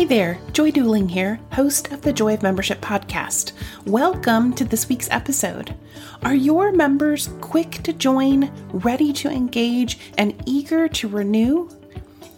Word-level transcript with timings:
Hey 0.00 0.06
there, 0.06 0.38
Joy 0.54 0.70
Duling 0.70 1.10
here, 1.10 1.38
host 1.52 1.92
of 1.92 2.00
the 2.00 2.10
Joy 2.10 2.32
of 2.32 2.42
Membership 2.42 2.80
podcast. 2.80 3.52
Welcome 3.84 4.54
to 4.54 4.64
this 4.64 4.88
week's 4.88 5.10
episode. 5.10 5.74
Are 6.22 6.34
your 6.34 6.72
members 6.72 7.28
quick 7.42 7.72
to 7.82 7.92
join, 7.92 8.50
ready 8.72 9.12
to 9.12 9.28
engage, 9.28 9.98
and 10.16 10.42
eager 10.46 10.88
to 10.88 11.06
renew? 11.06 11.68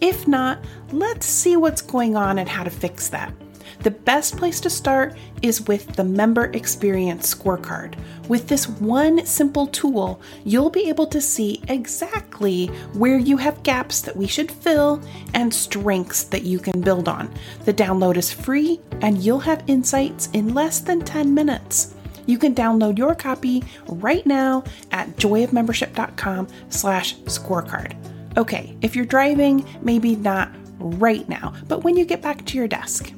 If 0.01 0.27
not, 0.27 0.59
let's 0.91 1.25
see 1.25 1.55
what's 1.55 1.81
going 1.81 2.17
on 2.17 2.37
and 2.37 2.49
how 2.49 2.65
to 2.65 2.69
fix 2.69 3.07
that. 3.07 3.31
The 3.79 3.91
best 3.91 4.37
place 4.37 4.59
to 4.61 4.69
start 4.69 5.15
is 5.41 5.67
with 5.67 5.95
the 5.95 6.03
Member 6.03 6.45
Experience 6.53 7.33
Scorecard. 7.33 7.95
With 8.27 8.47
this 8.47 8.69
one 8.69 9.25
simple 9.25 9.67
tool, 9.67 10.21
you'll 10.45 10.69
be 10.69 10.89
able 10.89 11.07
to 11.07 11.19
see 11.19 11.61
exactly 11.67 12.67
where 12.93 13.17
you 13.17 13.37
have 13.37 13.63
gaps 13.63 14.01
that 14.01 14.15
we 14.15 14.27
should 14.27 14.51
fill 14.51 15.01
and 15.33 15.53
strengths 15.53 16.23
that 16.25 16.43
you 16.43 16.59
can 16.59 16.81
build 16.81 17.07
on. 17.07 17.33
The 17.65 17.73
download 17.73 18.17
is 18.17 18.31
free 18.31 18.79
and 19.01 19.21
you'll 19.23 19.39
have 19.39 19.63
insights 19.67 20.29
in 20.33 20.53
less 20.53 20.79
than 20.79 21.01
10 21.01 21.33
minutes. 21.33 21.95
You 22.25 22.37
can 22.37 22.55
download 22.55 22.97
your 22.97 23.15
copy 23.15 23.63
right 23.87 24.25
now 24.25 24.63
at 24.91 25.09
joyofmembership.com 25.17 26.47
slash 26.69 27.17
scorecard. 27.23 27.95
Okay, 28.37 28.75
if 28.81 28.95
you're 28.95 29.05
driving, 29.05 29.65
maybe 29.81 30.15
not 30.15 30.51
right 30.79 31.27
now, 31.27 31.53
but 31.67 31.83
when 31.83 31.97
you 31.97 32.05
get 32.05 32.21
back 32.21 32.45
to 32.45 32.57
your 32.57 32.67
desk. 32.67 33.13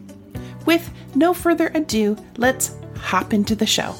With 0.65 0.91
no 1.15 1.33
further 1.33 1.71
ado, 1.73 2.17
let's 2.37 2.75
hop 2.97 3.33
into 3.33 3.55
the 3.55 3.65
show. 3.65 3.95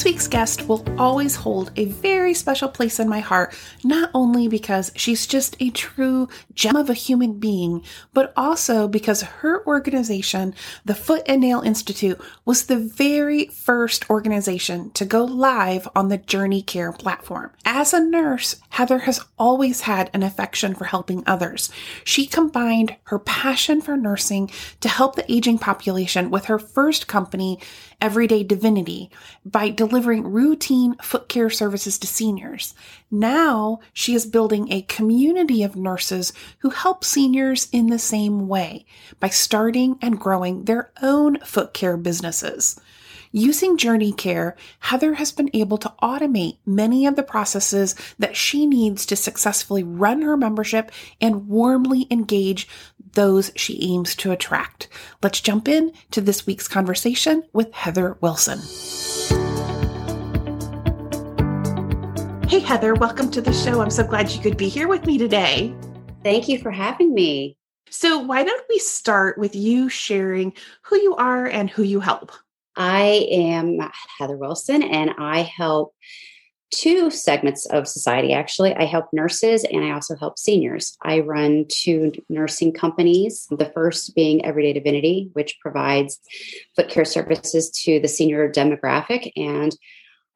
This 0.00 0.06
week's 0.06 0.28
guest 0.28 0.66
will 0.66 0.82
always 0.98 1.36
hold 1.36 1.72
a 1.76 1.84
very 1.84 2.32
special 2.32 2.70
place 2.70 2.98
in 2.98 3.06
my 3.06 3.20
heart, 3.20 3.54
not 3.84 4.10
only 4.14 4.48
because 4.48 4.90
she's 4.96 5.26
just 5.26 5.58
a 5.60 5.68
true 5.68 6.26
gem 6.54 6.74
of 6.74 6.88
a 6.88 6.94
human 6.94 7.38
being, 7.38 7.84
but 8.14 8.32
also 8.34 8.88
because 8.88 9.20
her 9.20 9.62
organization, 9.66 10.54
the 10.86 10.94
Foot 10.94 11.20
and 11.26 11.42
Nail 11.42 11.60
Institute, 11.60 12.18
was 12.46 12.64
the 12.64 12.78
very 12.78 13.48
first 13.48 14.08
organization 14.08 14.90
to 14.92 15.04
go 15.04 15.22
live 15.22 15.86
on 15.94 16.08
the 16.08 16.16
Journey 16.16 16.62
Care 16.62 16.92
platform. 16.92 17.50
As 17.66 17.92
a 17.92 18.00
nurse, 18.00 18.56
Heather 18.70 19.00
has 19.00 19.22
always 19.38 19.82
had 19.82 20.08
an 20.14 20.22
affection 20.22 20.74
for 20.74 20.86
helping 20.86 21.22
others. 21.26 21.70
She 22.04 22.24
combined 22.24 22.96
her 23.04 23.18
passion 23.18 23.82
for 23.82 23.98
nursing 23.98 24.50
to 24.80 24.88
help 24.88 25.16
the 25.16 25.30
aging 25.30 25.58
population 25.58 26.30
with 26.30 26.46
her 26.46 26.58
first 26.58 27.06
company, 27.06 27.58
Everyday 28.00 28.44
Divinity, 28.44 29.10
by 29.44 29.68
delivering 29.90 30.22
routine 30.22 30.94
foot 31.02 31.28
care 31.28 31.50
services 31.50 31.98
to 31.98 32.06
seniors. 32.06 32.74
Now 33.10 33.80
she 33.92 34.14
is 34.14 34.24
building 34.24 34.72
a 34.72 34.82
community 34.82 35.64
of 35.64 35.74
nurses 35.74 36.32
who 36.60 36.70
help 36.70 37.04
seniors 37.04 37.68
in 37.72 37.88
the 37.88 37.98
same 37.98 38.46
way 38.46 38.86
by 39.18 39.28
starting 39.28 39.98
and 40.00 40.20
growing 40.20 40.64
their 40.64 40.92
own 41.02 41.40
foot 41.40 41.74
care 41.74 41.96
businesses. 41.96 42.80
Using 43.32 43.76
Journey 43.76 44.12
Care, 44.12 44.56
Heather 44.80 45.14
has 45.14 45.30
been 45.30 45.50
able 45.54 45.78
to 45.78 45.92
automate 46.02 46.58
many 46.66 47.06
of 47.06 47.14
the 47.14 47.22
processes 47.22 47.94
that 48.18 48.36
she 48.36 48.66
needs 48.66 49.06
to 49.06 49.16
successfully 49.16 49.84
run 49.84 50.22
her 50.22 50.36
membership 50.36 50.90
and 51.20 51.46
warmly 51.48 52.08
engage 52.10 52.66
those 53.12 53.52
she 53.54 53.92
aims 53.92 54.14
to 54.16 54.32
attract. 54.32 54.88
Let's 55.22 55.40
jump 55.40 55.68
in 55.68 55.92
to 56.12 56.20
this 56.20 56.46
week's 56.46 56.68
conversation 56.68 57.44
with 57.52 57.72
Heather 57.72 58.16
Wilson. 58.20 58.60
Hey, 62.50 62.58
Heather, 62.58 62.94
welcome 62.94 63.30
to 63.30 63.40
the 63.40 63.52
show. 63.52 63.80
I'm 63.80 63.92
so 63.92 64.02
glad 64.02 64.28
you 64.32 64.42
could 64.42 64.56
be 64.56 64.68
here 64.68 64.88
with 64.88 65.06
me 65.06 65.18
today. 65.18 65.72
Thank 66.24 66.48
you 66.48 66.58
for 66.58 66.72
having 66.72 67.14
me. 67.14 67.56
So, 67.90 68.18
why 68.18 68.42
don't 68.42 68.66
we 68.68 68.80
start 68.80 69.38
with 69.38 69.54
you 69.54 69.88
sharing 69.88 70.54
who 70.82 70.96
you 70.96 71.14
are 71.14 71.46
and 71.46 71.70
who 71.70 71.84
you 71.84 72.00
help? 72.00 72.32
I 72.74 73.28
am 73.30 73.78
Heather 74.18 74.36
Wilson, 74.36 74.82
and 74.82 75.12
I 75.16 75.42
help 75.42 75.94
two 76.72 77.08
segments 77.08 77.66
of 77.66 77.86
society 77.86 78.32
actually. 78.32 78.74
I 78.74 78.84
help 78.84 79.06
nurses 79.12 79.64
and 79.64 79.84
I 79.84 79.92
also 79.92 80.16
help 80.16 80.36
seniors. 80.36 80.96
I 81.02 81.20
run 81.20 81.66
two 81.68 82.10
nursing 82.28 82.72
companies, 82.72 83.46
the 83.50 83.70
first 83.74 84.14
being 84.16 84.44
Everyday 84.44 84.72
Divinity, 84.72 85.30
which 85.34 85.56
provides 85.60 86.18
foot 86.74 86.88
care 86.88 87.04
services 87.04 87.70
to 87.84 88.00
the 88.00 88.08
senior 88.08 88.50
demographic. 88.50 89.30
And 89.36 89.76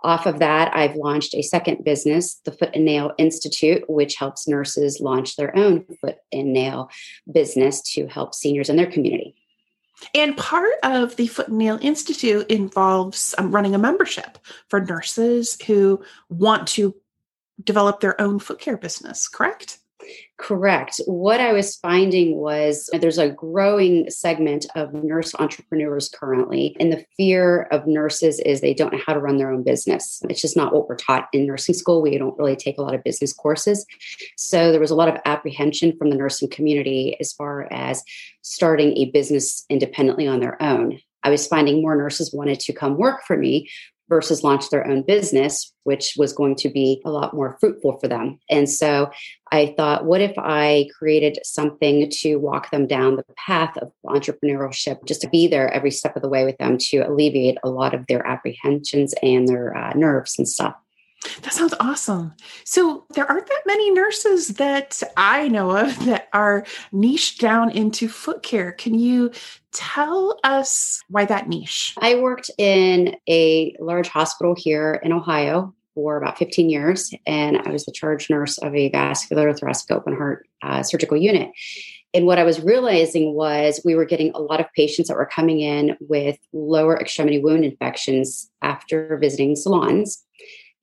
off 0.04 0.26
of 0.26 0.38
that, 0.38 0.75
I've 0.76 0.97
launched 0.97 1.34
a 1.34 1.42
second 1.42 1.82
business, 1.82 2.34
the 2.44 2.53
Foot 2.53 2.70
and 2.75 2.84
Nail 2.84 3.12
Institute, 3.19 3.88
which 3.88 4.16
helps 4.16 4.47
nurses 4.47 5.00
launch 5.00 5.37
their 5.37 5.56
own 5.56 5.84
foot 6.00 6.19
and 6.31 6.53
nail 6.53 6.91
business 7.31 7.81
to 7.94 8.06
help 8.06 8.34
seniors 8.34 8.69
in 8.69 8.76
their 8.76 8.91
community. 8.91 9.34
And 10.15 10.37
part 10.37 10.75
of 10.82 11.16
the 11.16 11.26
Foot 11.26 11.48
and 11.48 11.59
Nail 11.59 11.78
Institute 11.81 12.48
involves 12.50 13.34
um, 13.38 13.50
running 13.50 13.75
a 13.75 13.78
membership 13.78 14.38
for 14.69 14.81
nurses 14.81 15.60
who 15.62 16.04
want 16.28 16.69
to 16.69 16.94
develop 17.62 18.00
their 18.00 18.21
own 18.21 18.38
foot 18.38 18.59
care 18.59 18.76
business, 18.76 19.28
correct? 19.28 19.78
Correct. 20.37 21.00
What 21.06 21.41
I 21.41 21.53
was 21.53 21.76
finding 21.76 22.37
was 22.37 22.91
there's 22.92 23.19
a 23.19 23.31
growing 23.31 24.10
segment 24.10 24.66
of 24.75 24.92
nurse 24.92 25.34
entrepreneurs 25.37 26.09
currently, 26.09 26.76
and 26.81 26.92
the 26.92 27.04
fear 27.16 27.62
of 27.70 27.87
nurses 27.87 28.41
is 28.41 28.60
they 28.60 28.75
don't 28.75 28.92
know 28.92 29.00
how 29.06 29.15
to 29.15 29.20
run 29.20 29.38
their 29.38 29.53
own 29.53 29.62
business. 29.62 30.20
It's 30.28 30.42
just 30.42 30.56
not 30.56 30.75
what 30.75 30.88
we're 30.88 30.97
taught 30.97 31.28
in 31.32 31.47
nursing 31.47 31.75
school. 31.75 32.03
We 32.03 32.19
don't 32.19 32.37
really 32.37 32.56
take 32.56 32.78
a 32.78 32.82
lot 32.82 32.94
of 32.94 33.04
business 33.04 33.32
courses. 33.32 33.87
So 34.37 34.72
there 34.72 34.81
was 34.81 34.91
a 34.91 34.97
lot 34.97 35.09
of 35.09 35.20
apprehension 35.25 35.97
from 35.97 36.10
the 36.10 36.16
nursing 36.16 36.50
community 36.50 37.16
as 37.21 37.32
far 37.32 37.69
as 37.72 38.03
starting 38.42 38.97
a 38.97 39.10
business 39.10 39.65
independently 39.71 40.26
on 40.26 40.41
their 40.41 40.60
own. 40.60 40.98
I 41.22 41.31
was 41.31 41.47
finding 41.47 41.81
more 41.81 41.97
nurses 41.97 42.34
wanted 42.34 42.60
to 42.60 42.72
come 42.72 42.98
work 42.98 43.25
for 43.26 43.36
me 43.36 43.71
versus 44.09 44.44
launch 44.44 44.70
their 44.70 44.87
own 44.87 45.03
business, 45.03 45.72
which 45.84 46.15
was 46.16 46.32
going 46.32 46.54
to 46.56 46.69
be 46.69 47.00
a 47.04 47.10
lot 47.10 47.34
more 47.34 47.56
fruitful 47.60 47.98
for 47.98 48.09
them. 48.09 48.38
And 48.50 48.69
so 48.69 49.10
I 49.50 49.75
thought, 49.76 50.04
what 50.04 50.20
if 50.20 50.32
I 50.37 50.88
created 50.97 51.38
something 51.44 52.10
to 52.20 52.37
walk 52.37 52.70
them 52.70 52.87
down 52.87 53.16
the 53.16 53.25
path 53.37 53.77
of 53.78 53.92
entrepreneurship, 54.04 55.04
just 55.06 55.22
to 55.22 55.28
be 55.28 55.48
there 55.48 55.72
every 55.72 55.91
step 55.91 56.16
of 56.16 56.22
the 56.22 56.28
way 56.28 56.45
with 56.45 56.59
them 56.59 56.77
to 56.78 56.98
alleviate 56.98 57.59
a 57.65 57.71
lot 57.71 57.95
of 57.95 58.06
their 58.06 58.27
apprehensions 58.27 59.15
and 59.22 59.48
their 59.48 59.77
uh, 59.77 59.92
nerves 59.95 60.39
and 60.39 60.48
stuff. 60.48 60.74
That 61.42 61.53
sounds 61.53 61.74
awesome. 61.80 62.34
So, 62.65 63.06
there 63.15 63.30
aren't 63.30 63.47
that 63.47 63.62
many 63.66 63.91
nurses 63.91 64.48
that 64.54 65.03
I 65.16 65.48
know 65.48 65.76
of 65.76 66.04
that 66.06 66.28
are 66.32 66.65
niched 66.92 67.41
down 67.41 67.71
into 67.71 68.09
foot 68.09 68.42
care. 68.42 68.72
Can 68.72 68.94
you 68.94 69.30
tell 69.72 70.38
us 70.44 71.03
why 71.09 71.24
that 71.24 71.48
niche? 71.48 71.94
I 71.98 72.16
worked 72.16 72.50
in 72.59 73.16
a 73.28 73.74
large 73.80 74.09
hospital 74.09 74.54
here 74.56 75.00
in 75.03 75.12
Ohio 75.12 75.74
for 75.94 76.16
about 76.16 76.38
15 76.38 76.68
years, 76.71 77.12
and 77.27 77.59
I 77.59 77.70
was 77.70 77.84
the 77.84 77.92
charge 77.92 78.28
nurse 78.28 78.59
of 78.59 78.74
a 78.74 78.91
vascular 78.91 79.53
thoracic 79.53 79.91
open 79.91 80.16
heart 80.16 80.47
uh, 80.62 80.82
surgical 80.82 81.16
unit. 81.16 81.50
And 82.12 82.27
what 82.27 82.38
I 82.38 82.44
was 82.44 82.60
realizing 82.60 83.34
was 83.34 83.80
we 83.84 83.97
were 83.97 84.04
getting 84.04 84.30
a 84.32 84.41
lot 84.41 84.60
of 84.60 84.72
patients 84.77 85.09
that 85.09 85.16
were 85.16 85.27
coming 85.27 85.60
in 85.60 85.97
with 86.00 86.38
lower 86.53 86.98
extremity 86.98 87.41
wound 87.41 87.65
infections 87.65 88.48
after 88.62 89.16
visiting 89.20 89.56
salons. 89.56 90.24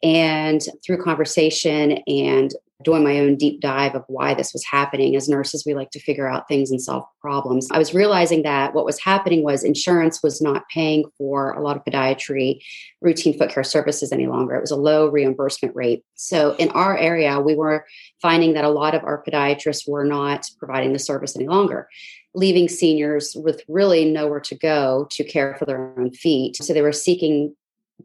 And 0.03 0.61
through 0.83 1.03
conversation 1.03 1.99
and 2.07 2.53
doing 2.83 3.03
my 3.03 3.19
own 3.19 3.35
deep 3.35 3.59
dive 3.61 3.95
of 3.95 4.03
why 4.07 4.33
this 4.33 4.53
was 4.53 4.65
happening. 4.65 5.15
As 5.15 5.29
nurses, 5.29 5.63
we 5.65 5.73
like 5.73 5.91
to 5.91 5.99
figure 5.99 6.27
out 6.27 6.47
things 6.47 6.71
and 6.71 6.81
solve 6.81 7.03
problems. 7.19 7.67
I 7.71 7.77
was 7.77 7.93
realizing 7.93 8.43
that 8.43 8.73
what 8.73 8.85
was 8.85 8.99
happening 8.99 9.43
was 9.43 9.63
insurance 9.63 10.21
was 10.23 10.41
not 10.41 10.67
paying 10.69 11.05
for 11.17 11.51
a 11.51 11.61
lot 11.61 11.77
of 11.77 11.83
podiatry 11.83 12.61
routine 13.01 13.37
foot 13.37 13.51
care 13.51 13.63
services 13.63 14.11
any 14.11 14.27
longer. 14.27 14.55
It 14.55 14.61
was 14.61 14.71
a 14.71 14.75
low 14.75 15.07
reimbursement 15.07 15.75
rate. 15.75 16.03
So 16.15 16.55
in 16.55 16.69
our 16.69 16.97
area, 16.97 17.39
we 17.39 17.55
were 17.55 17.85
finding 18.21 18.53
that 18.53 18.65
a 18.65 18.69
lot 18.69 18.95
of 18.95 19.03
our 19.03 19.23
podiatrists 19.23 19.87
were 19.87 20.05
not 20.05 20.45
providing 20.59 20.93
the 20.93 20.99
service 20.99 21.35
any 21.35 21.47
longer 21.47 21.87
leaving 22.33 22.69
seniors 22.69 23.35
with 23.35 23.61
really 23.67 24.05
nowhere 24.05 24.39
to 24.39 24.55
go 24.55 25.05
to 25.11 25.21
care 25.21 25.55
for 25.59 25.65
their 25.65 25.93
own 25.99 26.11
feet. 26.11 26.55
So 26.55 26.73
they 26.73 26.81
were 26.81 26.93
seeking 26.93 27.53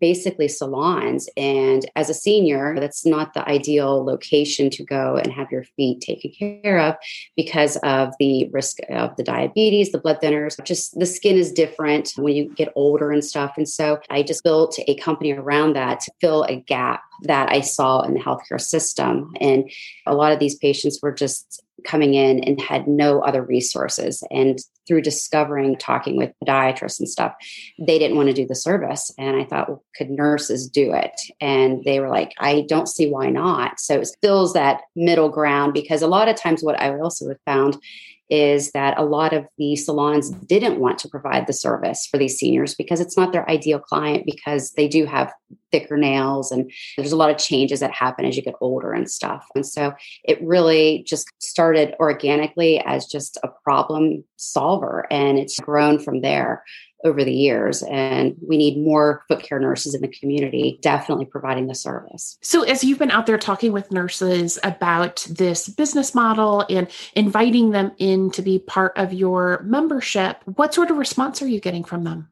basically 0.01 0.49
salons. 0.49 1.29
And 1.37 1.89
as 1.97 2.11
a 2.11 2.15
senior, 2.15 2.79
that's 2.79 3.07
not 3.07 3.35
the 3.35 3.49
ideal 3.49 4.05
location 4.05 4.71
to 4.71 4.85
go 4.85 5.17
and 5.17 5.33
have 5.33 5.51
your 5.51 5.65
feet 5.65 6.01
taken 6.01 6.33
care 6.63 6.79
of 6.79 6.97
because 7.37 7.77
of 7.79 8.15
the 8.19 8.49
risk 8.53 8.79
of 8.91 9.17
the 9.17 9.23
diabetes, 9.23 9.93
the 9.93 9.99
blood 9.99 10.19
thinners. 10.23 10.63
Just 10.65 10.99
the 10.99 11.07
skin 11.07 11.37
is 11.37 11.53
different 11.53 12.13
when 12.17 12.35
you 12.35 12.53
get 12.55 12.73
older 12.75 13.11
and 13.11 13.25
stuff. 13.25 13.55
And 13.57 13.69
so 13.69 14.01
I 14.11 14.23
just 14.23 14.45
built 14.45 14.79
a 14.87 14.97
company 14.97 15.33
around 15.33 15.75
that 15.75 16.01
to 16.01 16.13
fill 16.21 16.45
a 16.45 16.57
gap 16.57 17.03
that 17.23 17.51
I 17.51 17.61
saw 17.61 18.03
in 18.03 18.15
the 18.15 18.21
healthcare 18.21 18.61
system. 18.61 19.33
And 19.41 19.71
a 20.07 20.15
lot 20.15 20.33
of 20.33 20.39
these 20.39 20.57
patients 20.57 21.01
were 21.03 21.13
just 21.13 21.63
coming 21.85 22.15
in 22.15 22.43
and 22.45 22.61
had 22.61 22.89
no 22.89 23.21
other 23.21 23.43
resources. 23.43 24.23
And 24.31 24.59
through 24.87 25.03
discovering, 25.03 25.77
talking 25.77 26.17
with 26.17 26.33
podiatrists 26.45 26.99
and 26.99 27.09
stuff, 27.09 27.35
they 27.79 27.99
didn't 27.99 28.17
want 28.17 28.29
to 28.29 28.35
do 28.35 28.47
the 28.47 28.55
service. 28.55 29.13
And 29.19 29.37
I 29.37 29.45
thought, 29.45 29.69
well, 29.69 29.85
could 29.97 30.11
nurses 30.11 30.69
do 30.69 30.93
it? 30.93 31.21
And 31.41 31.83
they 31.85 32.01
were 32.01 32.09
like, 32.09 32.33
I 32.39 32.65
don't 32.69 32.89
see 32.89 33.11
why 33.11 33.31
not. 33.31 33.81
So 33.81 34.01
it 34.01 34.09
fills 34.23 34.53
that 34.55 34.83
middle 34.95 35.29
ground 35.29 35.75
because 35.75 36.03
a 36.03 36.09
lot 36.09 36.29
of 36.29 36.37
times 36.37 36.63
what 36.63 36.81
I 36.81 36.97
also 36.99 37.29
have 37.29 37.41
found 37.45 37.77
is 38.29 38.73
that 38.73 38.99
a 38.99 39.05
lot 39.05 39.33
of 39.33 39.47
the 39.59 39.77
salons 39.77 40.31
didn't 40.31 40.79
want 40.79 40.99
to 40.99 41.09
provide 41.09 41.47
the 41.47 41.53
service 41.53 42.07
for 42.11 42.19
these 42.19 42.39
seniors 42.39 42.75
because 42.75 43.01
it's 43.01 43.17
not 43.17 43.33
their 43.33 43.49
ideal 43.49 43.79
client 43.79 44.25
because 44.27 44.73
they 44.73 44.89
do 44.89 45.05
have 45.05 45.33
thicker 45.71 45.97
nails 45.97 46.51
and 46.51 46.71
there's 46.97 47.13
a 47.13 47.17
lot 47.17 47.31
of 47.31 47.39
changes 47.39 47.81
that 47.81 47.93
happen 47.93 48.25
as 48.25 48.37
you 48.37 48.43
get 48.43 48.55
older 48.61 48.93
and 48.93 49.11
stuff. 49.11 49.47
And 49.55 49.67
so 49.67 49.93
it 50.25 50.43
really 50.43 51.05
just 51.07 51.31
started 51.39 51.95
organically 52.01 52.81
as 52.81 53.07
just 53.07 53.39
a 53.43 53.49
problem 53.63 54.25
solver 54.37 55.07
and 55.11 55.39
it's 55.39 55.59
grown 55.61 55.99
from 55.99 56.21
there 56.21 56.63
over 57.05 57.25
the 57.25 57.33
years. 57.33 57.83
And 57.85 58.37
we 58.47 58.57
need 58.57 58.79
more 58.79 59.25
foot 59.29 59.43
care 59.43 59.61
nurses 59.61 59.95
in 59.95 60.01
the 60.01 60.09
community, 60.09 60.79
definitely 60.83 61.27
providing 61.27 61.67
the 61.67 61.75
service. 61.75 62.39
So, 62.43 62.63
as 62.63 62.83
you've 62.83 62.99
been 62.99 63.11
out 63.11 63.27
there 63.27 63.39
talking 63.39 63.73
with 63.73 63.93
nurses 63.93 64.59
about 64.63 65.27
this 65.31 65.69
business 65.69 66.15
model 66.15 66.65
and 66.69 66.89
inviting 67.15 67.71
them 67.71 67.93
in 67.99 68.31
to 68.33 68.43
be 68.43 68.59
part 68.59 68.93
of 68.97 69.13
your 69.13 69.63
membership, 69.65 70.43
what 70.45 70.75
sort 70.75 70.91
of 70.91 70.97
response 70.97 71.43
are 71.43 71.49
you 71.49 71.61
getting 71.61 71.85
from 71.85 72.05
them? 72.05 72.29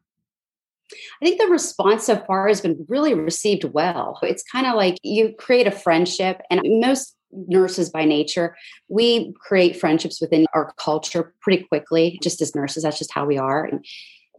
I 1.21 1.25
think 1.25 1.39
the 1.39 1.47
response 1.47 2.05
so 2.05 2.17
far 2.27 2.47
has 2.47 2.61
been 2.61 2.85
really 2.87 3.13
received 3.13 3.63
well. 3.63 4.19
It's 4.21 4.43
kind 4.43 4.67
of 4.67 4.75
like 4.75 4.97
you 5.01 5.33
create 5.37 5.67
a 5.67 5.71
friendship, 5.71 6.41
and 6.49 6.61
most 6.63 7.15
nurses 7.31 7.89
by 7.89 8.05
nature, 8.05 8.55
we 8.87 9.33
create 9.39 9.79
friendships 9.79 10.21
within 10.21 10.45
our 10.53 10.73
culture 10.77 11.33
pretty 11.41 11.63
quickly, 11.63 12.19
just 12.21 12.41
as 12.41 12.55
nurses. 12.55 12.83
That's 12.83 12.97
just 12.97 13.13
how 13.13 13.25
we 13.25 13.37
are. 13.37 13.65
And 13.65 13.85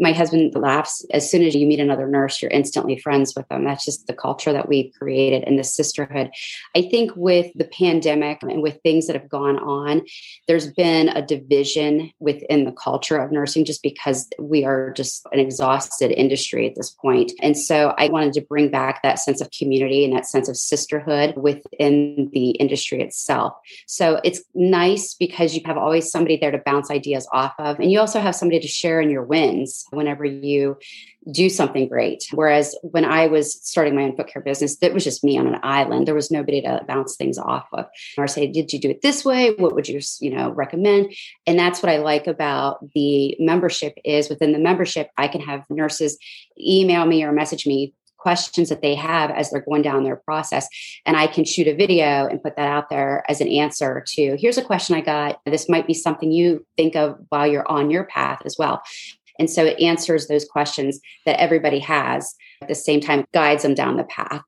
my 0.01 0.13
husband 0.13 0.55
laughs. 0.55 1.05
As 1.13 1.31
soon 1.31 1.43
as 1.43 1.55
you 1.55 1.67
meet 1.67 1.81
another 1.81 2.07
nurse 2.07 2.41
you're 2.41 2.51
instantly 2.51 2.99
friends 2.99 3.35
with 3.37 3.49
them. 3.49 3.65
That's 3.65 3.85
just 3.85 4.07
the 4.07 4.13
culture 4.13 4.53
that 4.53 4.69
we've 4.69 4.93
created 4.99 5.45
and 5.45 5.59
the 5.59 5.65
sisterhood. 5.65 6.31
I 6.75 6.83
think 6.83 7.13
with 7.17 7.53
the 7.55 7.65
pandemic 7.65 8.43
and 8.43 8.63
with 8.63 8.81
things 8.83 9.07
that 9.07 9.17
have 9.17 9.29
gone 9.29 9.59
on 9.59 10.03
there's 10.49 10.73
been 10.73 11.09
a 11.09 11.25
division 11.25 12.11
within 12.21 12.65
the 12.65 12.73
culture 12.73 13.17
of 13.17 13.33
nursing 13.33 13.65
just 13.65 13.83
because 13.83 14.29
we 14.39 14.65
are 14.65 14.93
just 14.93 15.27
an 15.33 15.39
exhausted 15.39 16.11
industry 16.13 16.69
at 16.69 16.75
this 16.75 16.91
point. 16.91 17.33
And 17.43 17.57
so 17.57 17.95
i 17.99 18.09
wanted 18.09 18.33
to 18.35 18.41
bring 18.41 18.71
back 18.71 19.03
that 19.03 19.19
sense 19.19 19.41
of 19.41 19.51
community 19.51 20.05
and 20.05 20.15
that 20.15 20.27
sense 20.27 20.49
of 20.49 20.57
sisterhood 20.57 21.37
within 21.37 22.31
the 22.33 22.51
industry 22.51 23.03
itself. 23.03 23.55
So 23.87 24.21
it's 24.25 24.43
nice 24.55 25.15
because 25.15 25.55
you 25.55 25.63
have 25.65 25.77
always 25.77 26.11
somebody 26.11 26.37
there 26.37 26.51
to 26.51 26.59
bounce 26.59 26.91
ideas 26.91 27.29
off 27.33 27.55
of 27.59 27.79
and 27.79 27.91
you 27.91 28.01
also 28.01 28.21
have 28.21 28.35
somebody 28.35 28.61
to 28.61 28.69
share 28.69 29.01
in 29.01 29.11
your 29.11 29.25
wins 29.25 29.86
whenever 29.91 30.25
you 30.25 30.77
do 31.31 31.49
something 31.49 31.89
great. 31.89 32.25
Whereas 32.33 32.77
when 32.83 33.05
I 33.05 33.27
was 33.27 33.61
starting 33.67 33.95
my 33.95 34.03
own 34.03 34.17
foot 34.17 34.29
care 34.29 34.43
business, 34.43 34.77
it 34.81 34.95
was 34.95 35.05
just 35.05 35.25
me 35.25 35.37
on 35.39 35.47
an 35.47 35.61
island. 35.63 36.07
There 36.07 36.15
was 36.15 36.31
nobody 36.31 36.63
to 36.63 36.85
bounce 36.87 37.17
things 37.17 37.39
off 37.39 37.67
of 37.73 37.87
or 38.17 38.29
say, 38.29 38.47
did 38.47 38.73
you 38.73 38.79
do 38.79 38.91
it 38.91 39.03
this 39.03 39.25
way? 39.25 39.55
What 39.55 39.75
would 39.75 39.89
you, 39.89 40.01
you 40.21 40.31
know, 40.31 40.51
recommend? 40.51 41.15
And 41.47 41.59
that's 41.59 41.83
what 41.83 41.91
I 41.93 41.99
like 41.99 42.27
about 42.27 42.93
the 42.95 43.37
membership 43.39 43.95
is 44.05 44.29
within 44.29 44.53
the 44.53 44.59
membership, 44.59 45.11
I 45.17 45.29
can 45.29 45.41
have 45.41 45.65
nurses 45.71 46.19
email 46.59 47.07
me 47.07 47.25
or 47.25 47.33
message 47.33 47.67
me 47.67 47.95
questions 48.27 48.71
that 48.71 48.83
they 48.83 48.97
have 48.97 49.31
as 49.31 49.51
they're 49.51 49.61
going 49.61 49.83
down 49.83 50.03
their 50.03 50.17
process. 50.17 50.67
And 51.07 51.17
I 51.17 51.29
can 51.29 51.45
shoot 51.45 51.69
a 51.69 51.77
video 51.77 52.27
and 52.27 52.43
put 52.43 52.57
that 52.57 52.67
out 52.67 52.91
there 52.91 53.23
as 53.29 53.41
an 53.41 53.47
answer 53.47 54.03
to 54.15 54.37
here's 54.37 54.59
a 54.59 54.65
question 54.65 54.97
I 54.97 55.01
got. 55.01 55.41
This 55.47 55.69
might 55.69 55.87
be 55.87 55.95
something 55.95 56.33
you 56.33 56.67
think 56.77 56.97
of 56.97 57.19
while 57.29 57.47
you're 57.47 57.71
on 57.71 57.89
your 57.89 58.03
path 58.03 58.43
as 58.45 58.57
well. 58.59 58.83
And 59.39 59.51
so 59.51 59.65
it 59.65 59.81
answers 59.81 60.27
those 60.27 60.45
questions 60.45 61.01
that 61.25 61.41
everybody 61.41 61.79
has 61.81 62.35
at 62.63 62.69
the 62.69 62.75
same 62.75 63.01
time, 63.01 63.25
guides 63.33 63.63
them 63.63 63.75
down 63.75 63.97
the 63.97 64.05
path. 64.05 64.43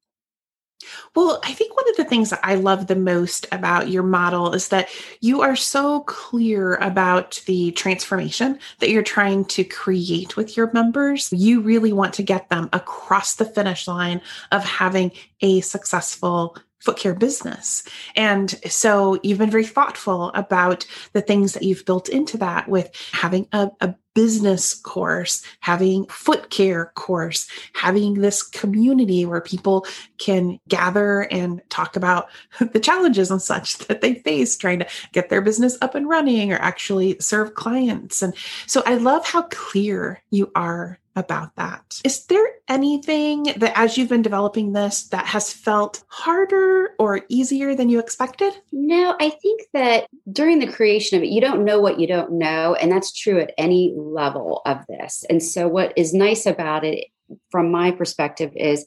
Well, 1.15 1.41
I 1.45 1.53
think 1.53 1.77
one 1.77 1.89
of 1.89 1.97
the 1.97 2.05
things 2.05 2.31
that 2.31 2.41
I 2.43 2.55
love 2.55 2.87
the 2.87 2.97
most 2.97 3.47
about 3.51 3.89
your 3.89 4.03
model 4.03 4.55
is 4.55 4.69
that 4.69 4.89
you 5.21 5.41
are 5.43 5.57
so 5.57 6.01
clear 6.03 6.77
about 6.77 7.43
the 7.47 7.73
transformation 7.73 8.59
that 8.79 8.91
you're 8.91 9.03
trying 9.03 9.45
to 9.47 9.65
create 9.65 10.37
with 10.37 10.57
your 10.57 10.71
members. 10.73 11.33
You 11.33 11.61
really 11.61 11.93
want 11.93 12.15
to 12.15 12.23
get 12.23 12.49
them 12.49 12.69
across 12.73 13.35
the 13.35 13.45
finish 13.45 13.89
line 13.89 14.21
of 14.53 14.65
having 14.65 15.11
a 15.41 15.61
successful 15.63 16.57
foot 16.81 16.97
care 16.97 17.15
business. 17.15 17.83
And 18.15 18.51
so 18.71 19.19
you've 19.23 19.39
been 19.39 19.51
very 19.51 19.67
thoughtful 19.67 20.31
about 20.35 20.87
the 21.13 21.21
things 21.21 21.53
that 21.55 21.63
you've 21.63 21.85
built 21.85 22.09
into 22.09 22.39
that 22.39 22.69
with 22.69 22.91
having 23.13 23.49
a, 23.53 23.71
a 23.81 23.95
business 24.15 24.75
course, 24.75 25.45
having 25.61 26.05
foot 26.07 26.51
care 26.51 26.87
course, 26.97 27.49
having 27.73 28.15
this 28.15 28.43
community 28.43 29.25
where 29.25 29.41
people 29.41 29.87
can 30.19 30.59
gather 30.67 31.21
and 31.31 31.63
talk 31.69 31.95
about 31.95 32.29
the 32.73 32.81
challenges 32.81 33.31
and 33.31 33.41
such 33.41 33.79
that 33.87 34.01
they 34.01 34.15
face 34.15 34.57
trying 34.57 34.81
to 34.81 34.89
get 35.13 35.29
their 35.29 35.41
business 35.41 35.79
up 35.83 35.95
and 35.95 36.09
running 36.09 36.53
or 36.53 36.57
actually 36.57 37.17
serve 37.21 37.55
clients. 37.55 38.21
And 38.21 38.35
so 38.67 38.83
I 38.87 38.97
love 38.97 39.25
how 39.25 39.43
clear 39.43 40.21
you 40.31 40.51
are 40.55 40.99
about 41.19 41.55
that. 41.57 42.01
Is 42.05 42.25
there 42.27 42.47
anything 42.69 43.45
that, 43.57 43.73
as 43.77 43.99
you've 43.99 44.09
been 44.09 44.23
developing 44.23 44.73
this, 44.73 45.05
that 45.09 45.27
has 45.27 45.53
felt 45.53 46.05
harder 46.09 46.91
or 46.99 47.23
easier 47.29 47.75
than 47.75 47.89
you 47.89 47.99
expected? 47.99 48.55
No, 48.73 49.17
I 49.21 49.31
think 49.31 49.63
that 49.73 50.07
during 50.31 50.59
the 50.59 50.73
creation 50.73 51.19
of 51.19 51.25
it, 51.25 51.31
you 51.31 51.41
don't 51.41 51.65
know 51.65 51.81
what 51.81 51.99
you 51.99 52.07
don't 52.07 52.33
know. 52.33 52.75
And 52.75 52.91
that's 52.91 53.13
true 53.13 53.41
at 53.41 53.53
any 53.59 53.95
level 53.97 54.63
of 54.65 54.79
this. 54.89 55.25
And 55.29 55.43
so, 55.43 55.69
what 55.69 55.93
is 55.97 56.15
nice 56.15 56.47
about 56.47 56.85
it, 56.85 57.07
from 57.51 57.71
my 57.71 57.91
perspective, 57.91 58.53
is 58.55 58.87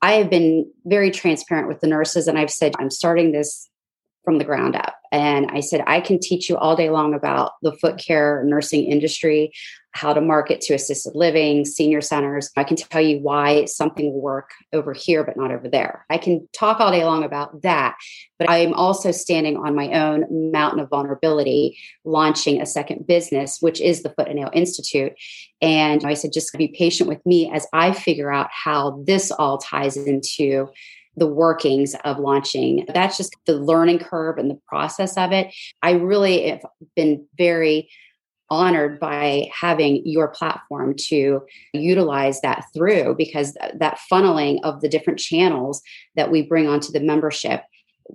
I 0.00 0.12
have 0.12 0.30
been 0.30 0.70
very 0.84 1.10
transparent 1.10 1.68
with 1.68 1.80
the 1.80 1.88
nurses, 1.88 2.28
and 2.28 2.38
I've 2.38 2.50
said, 2.50 2.74
I'm 2.78 2.90
starting 2.90 3.32
this 3.32 3.68
from 4.24 4.38
the 4.38 4.44
ground 4.44 4.76
up. 4.76 4.94
And 5.12 5.50
I 5.50 5.60
said, 5.60 5.82
I 5.86 6.00
can 6.00 6.18
teach 6.18 6.48
you 6.48 6.56
all 6.56 6.76
day 6.76 6.90
long 6.90 7.14
about 7.14 7.52
the 7.62 7.72
foot 7.72 7.98
care 7.98 8.42
nursing 8.44 8.84
industry, 8.84 9.52
how 9.92 10.12
to 10.12 10.20
market 10.20 10.60
to 10.60 10.74
assisted 10.74 11.14
living, 11.14 11.64
senior 11.64 12.00
centers. 12.00 12.50
I 12.56 12.64
can 12.64 12.76
tell 12.76 13.00
you 13.00 13.18
why 13.18 13.64
something 13.64 14.12
will 14.12 14.20
work 14.20 14.50
over 14.72 14.92
here, 14.92 15.24
but 15.24 15.36
not 15.36 15.50
over 15.50 15.68
there. 15.68 16.04
I 16.10 16.18
can 16.18 16.46
talk 16.52 16.78
all 16.78 16.92
day 16.92 17.04
long 17.04 17.24
about 17.24 17.62
that. 17.62 17.96
But 18.38 18.48
I 18.48 18.58
am 18.58 18.74
also 18.74 19.10
standing 19.10 19.56
on 19.56 19.74
my 19.74 19.90
own 19.92 20.52
mountain 20.52 20.80
of 20.80 20.90
vulnerability, 20.90 21.76
launching 22.04 22.60
a 22.60 22.66
second 22.66 23.06
business, 23.06 23.58
which 23.60 23.80
is 23.80 24.02
the 24.02 24.10
Foot 24.10 24.28
and 24.28 24.36
Nail 24.36 24.50
Institute. 24.52 25.12
And 25.60 26.04
I 26.04 26.14
said, 26.14 26.32
just 26.32 26.52
be 26.56 26.68
patient 26.68 27.08
with 27.08 27.24
me 27.26 27.50
as 27.52 27.66
I 27.72 27.92
figure 27.92 28.30
out 28.32 28.48
how 28.52 29.02
this 29.04 29.32
all 29.32 29.58
ties 29.58 29.96
into 29.96 30.68
the 31.18 31.26
workings 31.26 31.94
of 32.04 32.18
launching. 32.18 32.86
That's 32.92 33.16
just 33.16 33.34
the 33.46 33.54
learning 33.54 34.00
curve 34.00 34.38
and 34.38 34.50
the 34.50 34.60
process 34.68 35.16
of 35.16 35.32
it. 35.32 35.54
I 35.82 35.92
really 35.92 36.48
have 36.48 36.64
been 36.96 37.26
very 37.36 37.90
honored 38.50 38.98
by 38.98 39.50
having 39.52 40.02
your 40.06 40.28
platform 40.28 40.94
to 40.96 41.42
utilize 41.74 42.40
that 42.40 42.64
through 42.74 43.14
because 43.18 43.54
that 43.74 43.98
funneling 44.10 44.58
of 44.62 44.80
the 44.80 44.88
different 44.88 45.18
channels 45.18 45.82
that 46.16 46.30
we 46.30 46.42
bring 46.42 46.66
onto 46.66 46.90
the 46.90 47.00
membership 47.00 47.62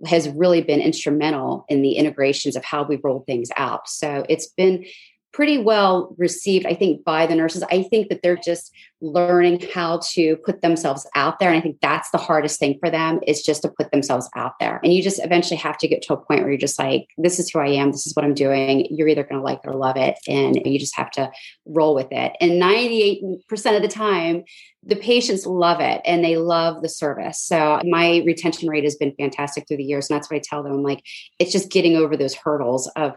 has 0.08 0.28
really 0.30 0.62
been 0.62 0.82
instrumental 0.82 1.66
in 1.70 1.84
the 1.84 1.94
integrations 1.94 2.56
of 2.56 2.66
how 2.66 2.84
we 2.84 3.00
roll 3.04 3.24
things 3.28 3.50
out. 3.56 3.88
So 3.88 4.26
it's 4.28 4.48
been 4.48 4.86
pretty 5.34 5.58
well 5.58 6.16
received, 6.18 6.66
I 6.66 6.76
think, 6.76 7.04
by 7.04 7.26
the 7.26 7.36
nurses. 7.36 7.64
I 7.64 7.84
think 7.84 8.10
that 8.10 8.22
they're 8.22 8.38
just 8.38 8.72
learning 9.02 9.62
how 9.74 10.00
to 10.12 10.38
put 10.38 10.62
themselves 10.62 11.08
out 11.16 11.40
there. 11.40 11.50
And 11.50 11.58
I 11.58 11.62
think 11.62 11.82
that's 11.82 12.10
the 12.12 12.20
hardest 12.20 12.60
thing 12.60 12.78
for 12.80 12.90
them 12.90 13.20
is 13.28 13.42
just 13.42 13.64
to 13.64 13.70
put 13.70 13.92
themselves 13.92 14.30
out 14.36 14.54
there. 14.60 14.80
And 14.84 14.94
you 14.94 15.02
just 15.02 15.24
eventually 15.24 15.58
have 15.58 15.78
to 15.80 15.88
get 15.88 16.04
to 16.04 16.14
a 16.14 16.18
point 16.18 16.42
where 16.42 16.52
you're 16.52 16.58
just 16.58 16.80
like, 16.80 17.08
this 17.18 17.40
is 17.40 17.50
who 17.50 17.60
I 17.60 17.68
am. 17.68 17.92
This 17.92 18.06
is 18.06 18.16
what 18.16 18.24
I'm 18.24 18.36
doing. 18.36 18.88
You're 18.92 19.08
either 19.08 19.24
going 19.24 19.40
to 19.40 19.44
like 19.44 19.60
it 19.64 19.68
or 19.68 19.74
love 19.74 19.98
it. 19.98 20.18
And 20.28 20.56
you 20.66 20.80
just 20.80 20.96
have 20.96 21.12
to 21.12 21.32
roll 21.66 21.96
with 21.96 22.12
it. 22.12 22.34
And 22.40 22.62
98% 22.62 23.76
of 23.76 23.82
the 23.82 23.88
time, 23.88 24.44
the 24.86 24.96
patients 24.96 25.46
love 25.46 25.80
it 25.80 26.02
and 26.06 26.24
they 26.24 26.38
love 26.38 26.82
the 26.82 26.90
service. 26.90 27.42
So 27.42 27.82
my 27.86 28.22
retention 28.26 28.70
rate 28.70 28.84
has 28.84 28.96
been 28.96 29.16
fantastic 29.18 29.68
through 29.68 29.78
the 29.78 29.84
years. 29.84 30.10
And 30.10 30.16
that's 30.16 30.30
what 30.30 30.38
I 30.38 30.42
tell 30.44 30.62
them. 30.62 30.74
I'm 30.74 30.84
like, 30.84 31.04
it's 31.40 31.52
just 31.52 31.72
getting 31.72 31.96
over 31.96 32.16
those 32.16 32.36
hurdles 32.36 32.90
of 32.96 33.14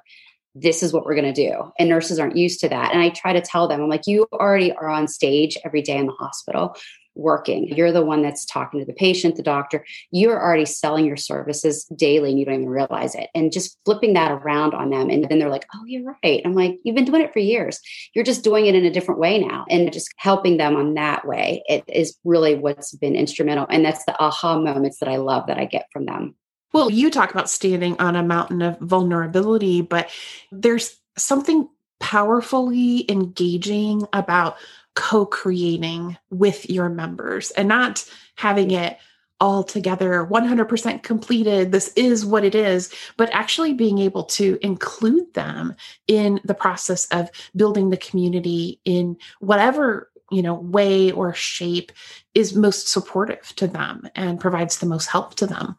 this 0.59 0.83
is 0.83 0.93
what 0.93 1.05
we're 1.05 1.15
going 1.15 1.33
to 1.33 1.49
do. 1.49 1.73
And 1.79 1.89
nurses 1.89 2.19
aren't 2.19 2.37
used 2.37 2.61
to 2.61 2.69
that. 2.69 2.93
And 2.93 3.03
I 3.03 3.11
try 3.11 3.33
to 3.33 3.41
tell 3.41 3.69
them, 3.69 3.83
I'm 3.83 3.89
like, 3.89 4.07
you 4.07 4.27
already 4.33 4.73
are 4.73 4.89
on 4.89 5.07
stage 5.07 5.57
every 5.65 5.83
day 5.83 5.99
in 5.99 6.07
the 6.07 6.13
hospital 6.13 6.77
working. 7.15 7.69
You're 7.69 7.93
the 7.93 8.05
one 8.05 8.23
that's 8.23 8.45
talking 8.45 8.79
to 8.81 8.87
the 8.87 8.93
patient, 8.93 9.37
the 9.37 9.43
doctor. 9.43 9.85
You're 10.11 10.41
already 10.41 10.67
selling 10.67 11.07
your 11.07 11.17
services 11.17 11.85
daily 11.97 12.31
and 12.31 12.39
you 12.39 12.45
don't 12.45 12.55
even 12.55 12.69
realize 12.69 13.15
it. 13.15 13.31
And 13.35 13.53
just 13.53 13.79
flipping 13.85 14.15
that 14.15 14.31
around 14.31 14.75
on 14.75 14.91
them. 14.91 15.11
And 15.11 15.25
then 15.25 15.39
they're 15.39 15.51
like, 15.51 15.67
oh, 15.75 15.83
you're 15.87 16.15
right. 16.23 16.43
I'm 16.45 16.55
like, 16.55 16.77
you've 16.85 16.97
been 16.97 17.05
doing 17.05 17.23
it 17.23 17.33
for 17.33 17.39
years. 17.39 17.81
You're 18.15 18.25
just 18.25 18.45
doing 18.45 18.67
it 18.67 18.75
in 18.75 18.85
a 18.85 18.91
different 18.91 19.21
way 19.21 19.39
now. 19.39 19.65
And 19.71 19.93
just 19.93 20.13
helping 20.17 20.59
them 20.59 20.77
on 20.77 20.95
that 20.95 21.27
way 21.27 21.63
it 21.69 21.85
is 21.89 22.17
really 22.25 22.55
what's 22.55 22.95
been 22.95 23.17
instrumental. 23.17 23.67
And 23.71 23.85
that's 23.85 24.05
the 24.05 24.19
aha 24.21 24.59
moments 24.59 24.99
that 25.01 25.09
I 25.09 25.17
love 25.17 25.47
that 25.47 25.59
I 25.59 25.65
get 25.65 25.87
from 25.93 26.07
them. 26.07 26.35
Well, 26.77 26.91
you 26.91 27.11
talk 27.11 27.31
about 27.31 27.49
standing 27.49 27.99
on 27.99 28.17
a 28.17 28.23
mountain 28.23 28.61
of 28.61 28.79
vulnerability, 28.81 29.81
but 29.81 30.11
there's 30.53 30.95
something 31.17 31.71
powerfully 32.01 33.11
engaging 33.11 34.07
about 34.13 34.59
co 34.95 35.25
creating 35.25 36.19
with 36.29 36.69
your 36.69 36.91
members 36.91 37.51
and 37.53 37.67
not 37.67 38.05
having 38.35 38.73
it 38.73 38.99
all 39.41 39.65
together 39.65 40.29
100% 40.31 41.03
completed 41.03 41.73
this 41.73 41.95
is 41.95 42.27
what 42.27 42.45
it 42.45 42.55
is 42.55 42.93
but 43.17 43.31
actually 43.33 43.73
being 43.73 43.99
able 43.99 44.25
to 44.25 44.59
include 44.61 45.33
them 45.33 45.75
in 46.07 46.41
the 46.45 46.55
process 46.55 47.07
of 47.07 47.31
building 47.55 47.89
the 47.89 47.97
community 47.97 48.81
in 48.85 49.17
whatever 49.41 50.11
you 50.31 50.43
know 50.43 50.55
way 50.55 51.11
or 51.11 51.33
shape 51.33 51.93
is 52.35 52.55
most 52.55 52.89
supportive 52.89 53.55
to 53.57 53.67
them 53.67 54.09
and 54.15 54.41
provides 54.41 54.79
the 54.79 54.87
most 54.87 55.07
help 55.07 55.35
to 55.35 55.47
them 55.47 55.77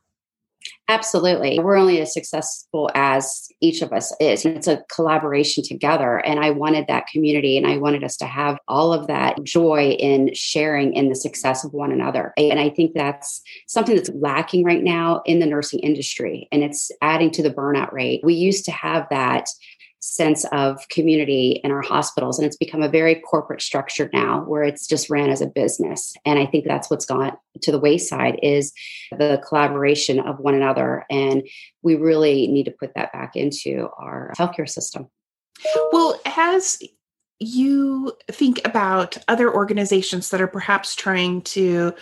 Absolutely. 0.90 1.60
We're 1.60 1.76
only 1.76 2.00
as 2.00 2.14
successful 2.14 2.90
as 2.96 3.50
each 3.60 3.82
of 3.82 3.92
us 3.92 4.14
is. 4.20 4.46
It's 4.46 4.68
a 4.68 4.84
collaboration 4.94 5.64
together. 5.64 6.18
And 6.18 6.40
I 6.40 6.52
wanted 6.52 6.88
that 6.88 7.08
community 7.08 7.58
and 7.58 7.68
I 7.68 7.78
wanted 7.78 8.04
us 8.04 8.16
to 8.18 8.26
have 8.26 8.58
all 8.68 8.94
of 8.94 9.08
that 9.08 9.44
joy 9.44 9.98
in 10.00 10.34
sharing 10.34 10.94
in 10.94 11.10
the 11.10 11.16
success 11.16 11.66
of 11.66 11.74
one 11.74 11.92
another. 11.92 12.34
And 12.38 12.60
I 12.60 12.70
think 12.70 12.94
that's 12.94 13.42
something 13.68 13.96
that's 13.96 14.12
lacking 14.16 14.64
right 14.64 14.84
now 14.84 15.22
in 15.26 15.40
the 15.40 15.46
nursing 15.46 15.80
industry 15.80 16.48
and 16.52 16.64
it's 16.64 16.90
adding 17.02 17.32
to 17.32 17.44
the 17.44 17.52
burnout 17.52 17.92
rate. 17.92 18.22
We 18.24 18.34
used 18.34 18.64
to 18.66 18.72
have 18.72 19.08
that 19.10 19.50
sense 20.00 20.46
of 20.52 20.88
community 20.90 21.60
in 21.64 21.72
our 21.72 21.82
hospitals. 21.82 22.38
And 22.38 22.46
it's 22.46 22.58
become 22.58 22.84
a 22.84 22.90
very 22.90 23.16
corporate 23.16 23.62
structure 23.62 24.10
now 24.14 24.44
where 24.44 24.64
it's 24.64 24.88
just 24.88 25.10
ran 25.10 25.30
as 25.30 25.42
a 25.42 25.48
business. 25.48 26.14
And 26.26 26.38
I 26.38 26.46
think 26.46 26.66
that's 26.66 26.90
what's 26.90 27.06
gone 27.06 27.36
to 27.62 27.72
the 27.72 27.80
wayside 27.80 28.40
is 28.44 28.74
the 29.12 29.42
collaboration 29.48 30.20
of 30.20 30.40
one 30.40 30.54
another. 30.54 31.06
And 31.10 31.48
we 31.82 31.96
really 31.96 32.48
need 32.48 32.66
to 32.66 32.72
put 32.72 32.94
that 32.96 33.12
back 33.12 33.36
into 33.36 33.90
our 33.98 34.34
healthcare 34.38 34.70
system. 34.70 35.08
Well, 35.92 36.20
as 36.26 36.78
you 37.40 38.14
think 38.32 38.62
about 38.66 39.18
other 39.28 39.54
organizations 39.54 40.30
that 40.30 40.42
are 40.42 40.48
perhaps 40.48 40.96
trying 40.96 41.42
to 41.42 41.94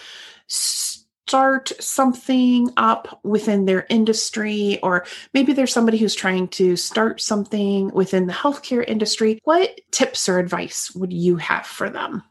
start 1.28 1.72
something 1.80 2.70
up 2.78 3.20
within 3.24 3.66
their 3.66 3.88
industry, 3.90 4.78
or 4.84 5.06
maybe 5.34 5.54
there's 5.54 5.74
somebody 5.74 5.98
who's 5.98 6.14
trying 6.14 6.48
to 6.50 6.76
start 6.76 7.20
something 7.20 7.90
within 7.90 8.28
the 8.28 8.34
healthcare 8.34 8.88
industry, 8.88 9.40
what 9.44 9.82
tips 9.90 10.30
or 10.30 10.38
advice 10.38 10.92
would 10.94 11.12
you 11.12 11.38
have 11.38 11.66
for 11.66 11.90
them? 11.90 12.24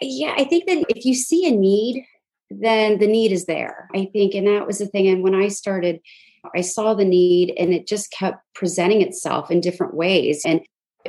Yeah, 0.00 0.32
I 0.36 0.44
think 0.44 0.66
that 0.66 0.84
if 0.88 1.04
you 1.04 1.14
see 1.14 1.44
a 1.48 1.50
need, 1.50 2.04
then 2.50 2.98
the 2.98 3.08
need 3.08 3.32
is 3.32 3.46
there. 3.46 3.88
I 3.92 4.08
think, 4.12 4.34
and 4.34 4.46
that 4.46 4.64
was 4.64 4.78
the 4.78 4.86
thing. 4.86 5.08
And 5.08 5.24
when 5.24 5.34
I 5.34 5.48
started, 5.48 6.00
I 6.54 6.60
saw 6.60 6.94
the 6.94 7.04
need 7.04 7.52
and 7.58 7.74
it 7.74 7.88
just 7.88 8.12
kept 8.12 8.44
presenting 8.54 9.02
itself 9.02 9.50
in 9.50 9.60
different 9.60 9.94
ways. 9.94 10.42
And 10.46 10.60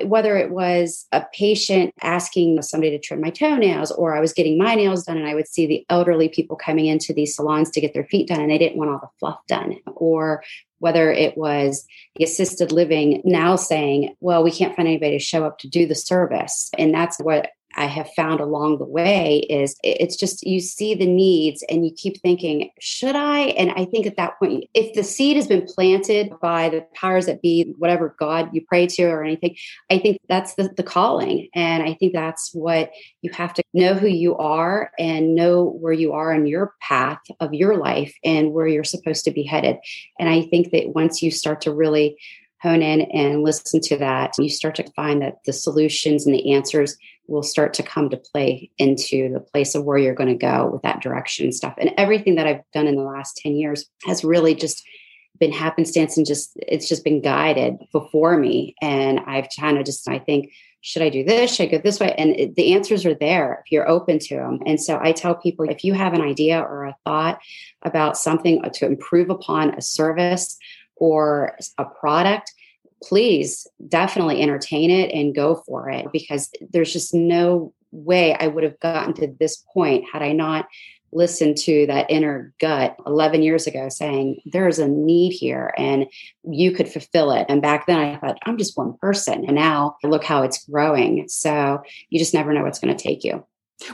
whether 0.03 0.37
it 0.37 0.51
was 0.51 1.07
a 1.11 1.25
patient 1.33 1.93
asking 2.01 2.61
somebody 2.61 2.91
to 2.91 2.99
trim 2.99 3.21
my 3.21 3.29
toenails 3.29 3.91
or 3.91 4.15
I 4.15 4.19
was 4.19 4.33
getting 4.33 4.57
my 4.57 4.75
nails 4.75 5.03
done 5.03 5.17
and 5.17 5.27
I 5.27 5.33
would 5.33 5.47
see 5.47 5.65
the 5.65 5.85
elderly 5.89 6.29
people 6.29 6.55
coming 6.55 6.85
into 6.85 7.13
these 7.13 7.35
salons 7.35 7.69
to 7.71 7.81
get 7.81 7.93
their 7.93 8.05
feet 8.05 8.27
done 8.27 8.39
and 8.39 8.51
they 8.51 8.57
didn't 8.57 8.77
want 8.77 8.91
all 8.91 8.99
the 8.99 9.09
fluff 9.19 9.39
done 9.47 9.77
or 9.95 10.43
whether 10.79 11.11
it 11.11 11.37
was 11.37 11.85
the 12.15 12.23
assisted 12.23 12.71
living 12.71 13.21
now 13.25 13.55
saying, 13.55 14.15
well, 14.21 14.43
we 14.43 14.51
can't 14.51 14.75
find 14.75 14.87
anybody 14.87 15.17
to 15.17 15.23
show 15.23 15.45
up 15.45 15.57
to 15.59 15.67
do 15.67 15.85
the 15.85 15.95
service. 15.95 16.69
And 16.77 16.93
that's 16.93 17.17
what 17.19 17.49
I 17.75 17.85
have 17.85 18.09
found 18.15 18.39
along 18.39 18.79
the 18.79 18.85
way 18.85 19.45
is 19.49 19.75
it's 19.83 20.15
just 20.15 20.45
you 20.45 20.59
see 20.59 20.95
the 20.95 21.05
needs 21.05 21.63
and 21.69 21.85
you 21.85 21.93
keep 21.95 22.19
thinking, 22.21 22.71
should 22.79 23.15
I? 23.15 23.39
And 23.39 23.71
I 23.71 23.85
think 23.85 24.07
at 24.07 24.17
that 24.17 24.39
point, 24.39 24.65
if 24.73 24.93
the 24.93 25.03
seed 25.03 25.35
has 25.35 25.47
been 25.47 25.65
planted 25.65 26.33
by 26.41 26.69
the 26.69 26.85
powers 26.95 27.27
that 27.27 27.41
be, 27.41 27.73
whatever 27.77 28.15
God 28.19 28.49
you 28.53 28.61
pray 28.67 28.87
to 28.87 29.03
or 29.03 29.23
anything, 29.23 29.55
I 29.91 29.99
think 29.99 30.19
that's 30.27 30.55
the, 30.55 30.69
the 30.75 30.83
calling. 30.83 31.47
And 31.53 31.83
I 31.83 31.93
think 31.93 32.13
that's 32.13 32.53
what 32.53 32.91
you 33.21 33.31
have 33.31 33.53
to 33.53 33.63
know 33.73 33.93
who 33.93 34.07
you 34.07 34.35
are 34.37 34.91
and 34.97 35.35
know 35.35 35.63
where 35.63 35.93
you 35.93 36.13
are 36.13 36.33
in 36.33 36.47
your 36.47 36.73
path 36.81 37.19
of 37.39 37.53
your 37.53 37.77
life 37.77 38.15
and 38.23 38.51
where 38.51 38.67
you're 38.67 38.83
supposed 38.83 39.25
to 39.25 39.31
be 39.31 39.43
headed. 39.43 39.77
And 40.19 40.27
I 40.27 40.41
think 40.41 40.71
that 40.71 40.95
once 40.95 41.21
you 41.21 41.29
start 41.29 41.61
to 41.61 41.73
really 41.73 42.17
hone 42.61 42.81
in 42.81 43.01
and 43.01 43.43
listen 43.43 43.79
to 43.81 43.97
that, 43.97 44.33
you 44.37 44.49
start 44.49 44.75
to 44.75 44.91
find 44.91 45.21
that 45.21 45.37
the 45.45 45.53
solutions 45.53 46.25
and 46.25 46.35
the 46.35 46.53
answers 46.53 46.97
will 47.27 47.43
start 47.43 47.73
to 47.75 47.83
come 47.83 48.09
to 48.09 48.17
play 48.17 48.69
into 48.77 49.31
the 49.31 49.39
place 49.39 49.75
of 49.75 49.85
where 49.85 49.97
you're 49.97 50.15
going 50.15 50.29
to 50.29 50.35
go 50.35 50.69
with 50.71 50.81
that 50.81 51.01
direction 51.01 51.51
stuff. 51.51 51.75
And 51.77 51.91
everything 51.97 52.35
that 52.35 52.47
I've 52.47 52.63
done 52.73 52.87
in 52.87 52.95
the 52.95 53.03
last 53.03 53.37
10 53.37 53.55
years 53.55 53.85
has 54.05 54.23
really 54.23 54.55
just 54.55 54.83
been 55.39 55.51
happenstance 55.53 56.17
and 56.17 56.25
just 56.25 56.51
it's 56.57 56.89
just 56.89 57.03
been 57.03 57.21
guided 57.21 57.77
before 57.93 58.37
me. 58.37 58.75
And 58.81 59.19
I've 59.21 59.47
kind 59.57 59.77
of 59.77 59.85
just 59.85 60.09
I 60.09 60.19
think, 60.19 60.51
should 60.81 61.01
I 61.01 61.09
do 61.09 61.23
this? 61.23 61.55
Should 61.55 61.69
I 61.69 61.71
go 61.71 61.77
this 61.77 61.99
way? 61.99 62.13
And 62.17 62.31
it, 62.31 62.55
the 62.55 62.73
answers 62.73 63.05
are 63.05 63.13
there 63.13 63.63
if 63.65 63.71
you're 63.71 63.87
open 63.87 64.19
to 64.19 64.35
them. 64.35 64.59
And 64.65 64.81
so 64.81 64.99
I 65.01 65.11
tell 65.11 65.35
people 65.35 65.69
if 65.69 65.83
you 65.83 65.93
have 65.93 66.13
an 66.13 66.21
idea 66.21 66.59
or 66.59 66.85
a 66.85 66.95
thought 67.05 67.39
about 67.83 68.17
something 68.17 68.61
to 68.73 68.85
improve 68.85 69.29
upon 69.29 69.75
a 69.75 69.81
service 69.81 70.57
or 70.99 71.57
a 71.77 71.85
product, 71.85 72.53
please 73.03 73.67
definitely 73.87 74.41
entertain 74.41 74.91
it 74.91 75.11
and 75.11 75.35
go 75.35 75.55
for 75.65 75.89
it 75.89 76.07
because 76.11 76.49
there's 76.71 76.91
just 76.91 77.13
no 77.13 77.73
way 77.91 78.35
I 78.35 78.47
would 78.47 78.63
have 78.63 78.79
gotten 78.79 79.13
to 79.15 79.35
this 79.39 79.63
point 79.73 80.05
had 80.11 80.21
I 80.21 80.33
not 80.33 80.67
listened 81.11 81.57
to 81.57 81.87
that 81.87 82.09
inner 82.09 82.53
gut 82.59 82.95
11 83.05 83.41
years 83.41 83.67
ago 83.67 83.89
saying 83.89 84.41
there's 84.45 84.79
a 84.79 84.87
need 84.87 85.31
here 85.31 85.73
and 85.77 86.05
you 86.43 86.71
could 86.71 86.87
fulfill 86.87 87.31
it. 87.31 87.45
And 87.49 87.61
back 87.61 87.87
then 87.87 87.97
I 87.97 88.17
thought, 88.17 88.37
I'm 88.43 88.57
just 88.57 88.77
one 88.77 88.95
person. 88.97 89.45
And 89.45 89.55
now 89.55 89.97
look 90.03 90.23
how 90.23 90.43
it's 90.43 90.65
growing. 90.65 91.27
So 91.27 91.81
you 92.09 92.19
just 92.19 92.33
never 92.33 92.53
know 92.53 92.63
what's 92.63 92.79
going 92.79 92.95
to 92.95 93.03
take 93.03 93.23
you. 93.23 93.43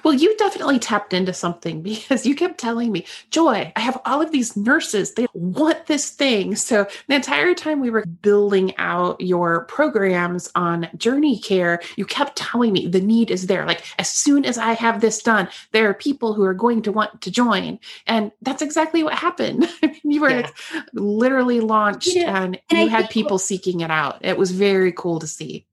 Well, 0.03 0.13
you 0.13 0.35
definitely 0.37 0.79
tapped 0.79 1.13
into 1.13 1.33
something 1.33 1.81
because 1.83 2.25
you 2.25 2.35
kept 2.35 2.57
telling 2.57 2.91
me, 2.91 3.05
Joy, 3.31 3.71
I 3.75 3.79
have 3.79 4.01
all 4.05 4.21
of 4.21 4.31
these 4.31 4.55
nurses. 4.57 5.13
They 5.13 5.27
want 5.33 5.85
this 5.85 6.09
thing. 6.09 6.55
So 6.55 6.87
the 7.07 7.15
entire 7.15 7.53
time 7.53 7.79
we 7.79 7.89
were 7.89 8.05
building 8.05 8.75
out 8.77 9.19
your 9.21 9.65
programs 9.65 10.51
on 10.55 10.89
Journey 10.97 11.39
Care, 11.39 11.81
you 11.95 12.05
kept 12.05 12.37
telling 12.37 12.73
me 12.73 12.87
the 12.87 13.01
need 13.01 13.31
is 13.31 13.47
there. 13.47 13.65
Like 13.65 13.83
as 13.99 14.09
soon 14.09 14.45
as 14.45 14.57
I 14.57 14.73
have 14.73 15.01
this 15.01 15.21
done, 15.21 15.47
there 15.71 15.89
are 15.89 15.93
people 15.93 16.33
who 16.33 16.43
are 16.43 16.53
going 16.53 16.81
to 16.83 16.91
want 16.91 17.21
to 17.21 17.31
join. 17.31 17.79
And 18.07 18.31
that's 18.41 18.61
exactly 18.61 19.03
what 19.03 19.13
happened. 19.13 19.69
you 20.03 20.21
were 20.21 20.29
yeah. 20.29 20.49
literally 20.93 21.59
launched 21.59 22.15
yeah. 22.15 22.43
and, 22.43 22.59
and, 22.69 22.79
you 22.79 22.85
I 22.85 22.89
had 22.89 23.09
people 23.09 23.37
seeking 23.37 23.81
it 23.81 23.91
out. 23.91 24.23
It 24.23 24.37
was 24.37 24.51
very 24.51 24.91
cool 24.91 25.19
to 25.19 25.27
see. 25.27 25.65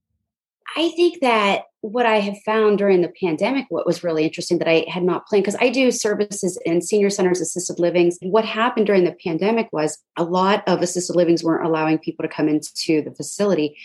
I 0.75 0.89
think 0.89 1.21
that 1.21 1.65
what 1.83 2.05
I 2.05 2.21
have 2.21 2.41
found 2.45 2.77
during 2.77 3.01
the 3.01 3.11
pandemic, 3.21 3.65
what 3.67 3.85
was 3.85 4.05
really 4.05 4.23
interesting 4.23 4.57
that 4.59 4.69
I 4.69 4.85
had 4.87 5.03
not 5.03 5.27
planned, 5.27 5.43
because 5.43 5.59
I 5.59 5.67
do 5.67 5.91
services 5.91 6.57
in 6.65 6.81
senior 6.81 7.09
centers, 7.09 7.41
assisted 7.41 7.77
livings. 7.77 8.17
What 8.21 8.45
happened 8.45 8.85
during 8.85 9.03
the 9.03 9.17
pandemic 9.21 9.67
was 9.73 10.01
a 10.15 10.23
lot 10.23 10.63
of 10.65 10.81
assisted 10.81 11.17
livings 11.17 11.43
weren't 11.43 11.65
allowing 11.65 11.97
people 11.97 12.23
to 12.23 12.33
come 12.33 12.47
into 12.47 13.01
the 13.01 13.13
facility, 13.13 13.75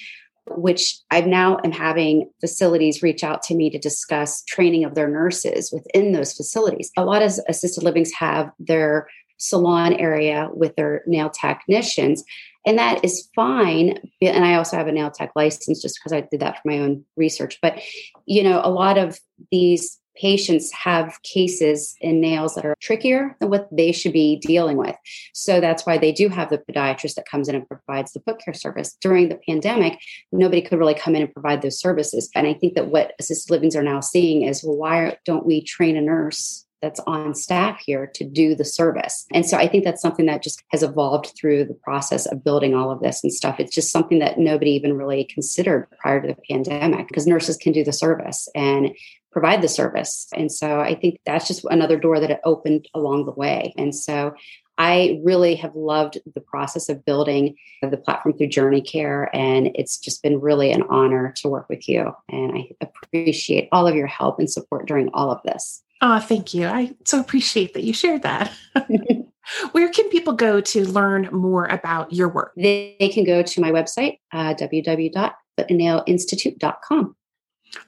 which 0.46 0.96
I 1.10 1.22
now 1.22 1.58
am 1.64 1.72
having 1.72 2.30
facilities 2.40 3.02
reach 3.02 3.24
out 3.24 3.42
to 3.42 3.56
me 3.56 3.68
to 3.70 3.78
discuss 3.80 4.44
training 4.44 4.84
of 4.84 4.94
their 4.94 5.08
nurses 5.08 5.72
within 5.72 6.12
those 6.12 6.32
facilities. 6.32 6.92
A 6.96 7.04
lot 7.04 7.22
of 7.22 7.32
assisted 7.48 7.82
livings 7.82 8.12
have 8.12 8.52
their 8.60 9.08
salon 9.38 9.94
area 9.94 10.50
with 10.52 10.76
their 10.76 11.02
nail 11.08 11.30
technicians 11.30 12.22
And 12.68 12.78
that 12.78 13.02
is 13.02 13.30
fine. 13.34 13.98
And 14.20 14.44
I 14.44 14.56
also 14.56 14.76
have 14.76 14.88
a 14.88 14.92
nail 14.92 15.10
tech 15.10 15.32
license 15.34 15.80
just 15.80 15.98
because 15.98 16.12
I 16.12 16.20
did 16.20 16.40
that 16.40 16.60
for 16.60 16.68
my 16.68 16.80
own 16.80 17.02
research. 17.16 17.58
But, 17.62 17.80
you 18.26 18.42
know, 18.42 18.60
a 18.62 18.68
lot 18.68 18.98
of 18.98 19.18
these 19.50 19.98
patients 20.14 20.70
have 20.72 21.18
cases 21.22 21.96
in 22.02 22.20
nails 22.20 22.56
that 22.56 22.66
are 22.66 22.74
trickier 22.78 23.34
than 23.40 23.48
what 23.48 23.74
they 23.74 23.90
should 23.90 24.12
be 24.12 24.36
dealing 24.36 24.76
with. 24.76 24.94
So 25.32 25.62
that's 25.62 25.86
why 25.86 25.96
they 25.96 26.12
do 26.12 26.28
have 26.28 26.50
the 26.50 26.58
podiatrist 26.58 27.14
that 27.14 27.26
comes 27.26 27.48
in 27.48 27.54
and 27.54 27.66
provides 27.66 28.12
the 28.12 28.20
foot 28.20 28.38
care 28.38 28.52
service. 28.52 28.98
During 29.00 29.30
the 29.30 29.40
pandemic, 29.48 29.98
nobody 30.30 30.60
could 30.60 30.78
really 30.78 30.92
come 30.92 31.16
in 31.16 31.22
and 31.22 31.32
provide 31.32 31.62
those 31.62 31.80
services. 31.80 32.28
And 32.34 32.46
I 32.46 32.52
think 32.52 32.74
that 32.74 32.88
what 32.88 33.14
assisted 33.18 33.50
livings 33.50 33.76
are 33.76 33.82
now 33.82 34.00
seeing 34.00 34.42
is 34.42 34.62
well, 34.62 34.76
why 34.76 35.16
don't 35.24 35.46
we 35.46 35.62
train 35.62 35.96
a 35.96 36.02
nurse 36.02 36.66
that's 36.80 37.00
on 37.00 37.34
staff 37.34 37.80
here 37.84 38.06
to 38.14 38.24
do 38.24 38.54
the 38.54 38.64
service. 38.64 39.26
And 39.32 39.44
so 39.44 39.56
I 39.56 39.66
think 39.68 39.84
that's 39.84 40.02
something 40.02 40.26
that 40.26 40.42
just 40.42 40.62
has 40.68 40.82
evolved 40.82 41.32
through 41.36 41.64
the 41.64 41.74
process 41.74 42.26
of 42.26 42.44
building 42.44 42.74
all 42.74 42.90
of 42.90 43.00
this 43.00 43.22
and 43.22 43.32
stuff. 43.32 43.58
It's 43.58 43.74
just 43.74 43.90
something 43.90 44.18
that 44.20 44.38
nobody 44.38 44.72
even 44.72 44.96
really 44.96 45.24
considered 45.24 45.88
prior 46.00 46.20
to 46.20 46.28
the 46.28 46.36
pandemic 46.48 47.08
because 47.08 47.26
nurses 47.26 47.56
can 47.56 47.72
do 47.72 47.84
the 47.84 47.92
service 47.92 48.48
and 48.54 48.94
provide 49.32 49.62
the 49.62 49.68
service. 49.68 50.28
And 50.34 50.50
so 50.50 50.80
I 50.80 50.94
think 50.94 51.20
that's 51.26 51.46
just 51.48 51.64
another 51.70 51.98
door 51.98 52.20
that 52.20 52.30
it 52.30 52.40
opened 52.44 52.88
along 52.94 53.26
the 53.26 53.32
way. 53.32 53.74
And 53.76 53.94
so 53.94 54.34
I 54.78 55.20
really 55.24 55.56
have 55.56 55.74
loved 55.74 56.18
the 56.32 56.40
process 56.40 56.88
of 56.88 57.04
building 57.04 57.56
the 57.82 57.96
platform 57.96 58.38
through 58.38 58.46
Journey 58.48 58.80
Care. 58.80 59.28
And 59.34 59.70
it's 59.74 59.98
just 59.98 60.22
been 60.22 60.40
really 60.40 60.70
an 60.70 60.84
honor 60.88 61.34
to 61.38 61.48
work 61.48 61.68
with 61.68 61.88
you. 61.88 62.12
And 62.28 62.52
I 62.56 62.70
appreciate 62.80 63.68
all 63.72 63.88
of 63.88 63.96
your 63.96 64.06
help 64.06 64.38
and 64.38 64.48
support 64.48 64.86
during 64.86 65.08
all 65.12 65.32
of 65.32 65.42
this. 65.42 65.82
Oh, 66.00 66.20
thank 66.20 66.54
you. 66.54 66.66
I 66.66 66.94
so 67.04 67.20
appreciate 67.20 67.74
that 67.74 67.82
you 67.82 67.92
shared 67.92 68.22
that. 68.22 68.52
Where 69.72 69.90
can 69.90 70.08
people 70.10 70.34
go 70.34 70.60
to 70.60 70.88
learn 70.88 71.28
more 71.32 71.64
about 71.66 72.12
your 72.12 72.28
work? 72.28 72.52
They, 72.56 72.96
they 73.00 73.08
can 73.08 73.24
go 73.24 73.42
to 73.42 73.60
my 73.60 73.70
website, 73.70 74.18
uh, 74.32 74.54
www.footandnailinstitute.com. 74.54 77.16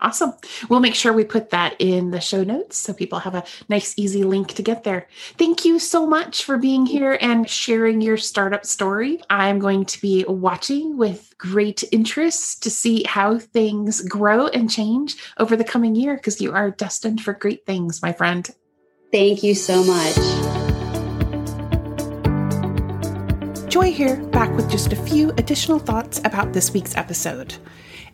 Awesome. 0.00 0.32
We'll 0.68 0.80
make 0.80 0.94
sure 0.94 1.12
we 1.12 1.25
put 1.25 1.50
that 1.50 1.76
in 1.78 2.10
the 2.10 2.20
show 2.20 2.44
notes 2.44 2.76
so 2.76 2.92
people 2.92 3.18
have 3.18 3.34
a 3.34 3.44
nice, 3.68 3.94
easy 3.99 4.25
link 4.25 4.49
to 4.54 4.62
get 4.62 4.84
there. 4.84 5.08
Thank 5.38 5.64
you 5.64 5.78
so 5.78 6.06
much 6.06 6.44
for 6.44 6.56
being 6.56 6.87
here 6.87 7.18
and 7.20 7.49
sharing 7.49 8.00
your 8.00 8.16
startup 8.16 8.64
story. 8.64 9.20
I'm 9.30 9.58
going 9.58 9.84
to 9.87 10.00
be 10.00 10.25
watching 10.26 10.96
with 10.96 11.34
great 11.38 11.82
interest 11.92 12.62
to 12.62 12.70
see 12.70 13.04
how 13.04 13.38
things 13.38 14.02
grow 14.02 14.49
and 14.49 14.70
change 14.70 15.16
over 15.38 15.56
the 15.56 15.64
coming 15.64 15.94
year 15.94 16.16
because 16.16 16.40
you 16.40 16.52
are 16.52 16.70
destined 16.70 17.22
for 17.22 17.32
great 17.32 17.66
things, 17.66 18.02
my 18.02 18.12
friend. 18.12 18.49
Thank 19.12 19.42
you 19.42 19.54
so 19.54 19.82
much. 19.82 20.16
Joy 23.70 23.92
here, 23.92 24.16
back 24.28 24.54
with 24.56 24.70
just 24.70 24.92
a 24.92 24.96
few 24.96 25.30
additional 25.32 25.78
thoughts 25.78 26.20
about 26.25 26.52
this 26.52 26.72
week's 26.72 26.96
episode. 26.96 27.54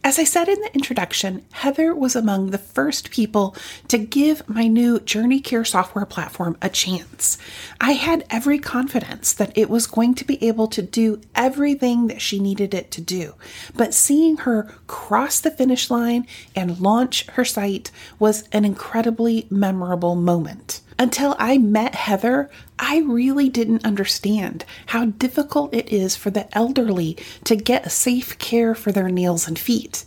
As 0.07 0.21
I 0.21 0.23
said 0.23 0.49
in 0.49 0.61
the 0.61 0.73
introduction, 0.73 1.45
Heather 1.51 1.93
was 1.93 2.15
among 2.15 2.51
the 2.51 2.59
first 2.59 3.11
people 3.11 3.57
to 3.89 3.99
give 3.99 4.49
my 4.49 4.69
new 4.69 5.01
Journey 5.01 5.41
Care 5.41 5.65
software 5.65 6.07
platform 6.07 6.57
a 6.63 6.69
chance. 6.69 7.39
I 7.81 7.95
had 7.95 8.25
every 8.31 8.61
confidence 8.61 9.33
that 9.33 9.51
it 9.59 9.69
was 9.69 9.89
going 9.89 10.15
to 10.15 10.25
be 10.25 10.41
able 10.47 10.69
to 10.69 10.81
do 10.81 11.21
everything 11.35 12.07
that 12.07 12.23
she 12.23 12.39
needed 12.39 12.73
it 12.73 12.93
to 12.93 13.01
do. 13.01 13.35
But 13.75 13.95
seeing 13.95 14.37
her 14.37 14.73
cross 14.87 15.41
the 15.41 15.51
finish 15.51 15.91
line 15.91 16.29
and 16.55 16.79
launch 16.79 17.27
her 17.31 17.45
site 17.45 17.91
was 18.21 18.49
an 18.53 18.65
incredibly 18.65 19.49
memorable 19.51 20.15
moment. 20.15 20.83
Until 20.99 21.37
I 21.39 21.59
met 21.59 21.95
Heather, 21.95 22.49
I 22.79 23.01
really 23.01 23.51
didn't 23.51 23.85
understand 23.85 24.65
how 24.87 25.07
difficult 25.07 25.75
it 25.75 25.93
is 25.93 26.17
for 26.17 26.31
the 26.31 26.49
elderly 26.57 27.19
to 27.45 27.55
get 27.55 27.93
safe 27.93 28.39
care 28.39 28.75
for 28.75 28.93
their 28.93 29.11
nails 29.11 29.47
and 29.47 29.59
feet. 29.59 30.07